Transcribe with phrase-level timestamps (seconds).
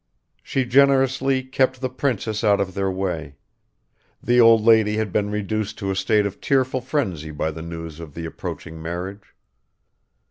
[0.41, 3.35] She generously kept the princess out of their way;
[4.19, 7.99] the old lady had been reduced to a state of tearful frenzy by the news
[7.99, 9.35] of the approaching marriage.